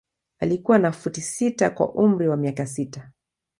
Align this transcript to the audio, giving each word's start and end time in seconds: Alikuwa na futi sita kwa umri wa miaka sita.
Alikuwa 0.39 0.79
na 0.79 0.91
futi 0.91 1.21
sita 1.21 1.69
kwa 1.69 1.93
umri 1.93 2.27
wa 2.27 2.37
miaka 2.37 2.65
sita. 2.67 3.11